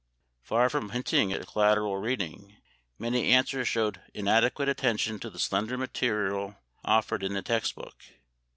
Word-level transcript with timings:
Far 0.41 0.67
from 0.67 0.89
hinting 0.89 1.31
at 1.31 1.45
collateral 1.45 1.97
reading, 1.99 2.57
many 2.97 3.31
answers 3.31 3.67
showed 3.67 4.01
inadequate 4.15 4.67
attention 4.67 5.19
to 5.19 5.29
the 5.29 5.37
slender 5.37 5.77
material 5.77 6.57
offered 6.83 7.21
in 7.21 7.35
the 7.35 7.43
text 7.43 7.75
book. 7.75 8.03